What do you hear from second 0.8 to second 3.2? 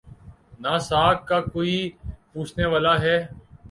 ساکھ کا کوئی پوچھنے والا ہے۔